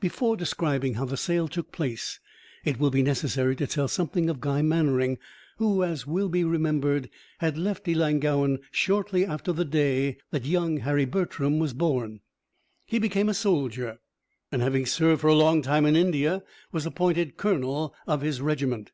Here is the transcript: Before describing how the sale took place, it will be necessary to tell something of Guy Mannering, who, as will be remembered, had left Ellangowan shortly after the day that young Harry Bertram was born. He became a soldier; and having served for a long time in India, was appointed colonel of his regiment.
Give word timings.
Before 0.00 0.38
describing 0.38 0.94
how 0.94 1.04
the 1.04 1.18
sale 1.18 1.48
took 1.48 1.70
place, 1.70 2.18
it 2.64 2.80
will 2.80 2.88
be 2.88 3.02
necessary 3.02 3.54
to 3.56 3.66
tell 3.66 3.88
something 3.88 4.30
of 4.30 4.40
Guy 4.40 4.62
Mannering, 4.62 5.18
who, 5.58 5.84
as 5.84 6.06
will 6.06 6.30
be 6.30 6.44
remembered, 6.44 7.10
had 7.40 7.58
left 7.58 7.86
Ellangowan 7.86 8.60
shortly 8.70 9.26
after 9.26 9.52
the 9.52 9.66
day 9.66 10.16
that 10.30 10.46
young 10.46 10.78
Harry 10.78 11.04
Bertram 11.04 11.58
was 11.58 11.74
born. 11.74 12.20
He 12.86 12.98
became 12.98 13.28
a 13.28 13.34
soldier; 13.34 13.98
and 14.50 14.62
having 14.62 14.86
served 14.86 15.20
for 15.20 15.28
a 15.28 15.34
long 15.34 15.60
time 15.60 15.84
in 15.84 15.94
India, 15.94 16.42
was 16.72 16.86
appointed 16.86 17.36
colonel 17.36 17.94
of 18.06 18.22
his 18.22 18.40
regiment. 18.40 18.92